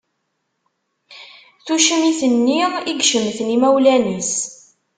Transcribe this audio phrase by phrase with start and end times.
[1.65, 4.33] Tucmit-nni i icemmten imawlan-is.